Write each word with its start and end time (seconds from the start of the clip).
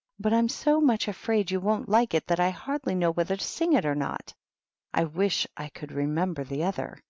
"But 0.18 0.32
I'm 0.32 0.48
so 0.48 0.80
much 0.80 1.06
afraid 1.06 1.52
you 1.52 1.60
won't 1.60 1.88
like 1.88 2.12
it 2.12 2.26
that 2.26 2.40
I 2.40 2.50
hardly 2.50 2.96
know 2.96 3.12
whether 3.12 3.36
to 3.36 3.44
sing 3.44 3.74
it 3.74 3.86
or 3.86 3.94
not. 3.94 4.34
I 4.92 5.04
wish 5.04 5.46
I 5.56 5.68
could 5.68 5.92
re 5.92 6.04
member 6.06 6.42
the 6.42 6.64
other. 6.64 7.00